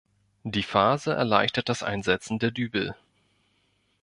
[0.45, 2.95] Die Fase erleichtert das Einsetzen der Dübel.